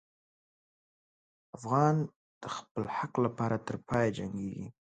افغان 1.57 1.95
د 2.41 2.43
خپل 2.55 2.83
حق 2.97 3.13
لپاره 3.25 3.57
تر 3.67 3.75
پایه 3.87 4.11
جنګېږي. 4.17 4.67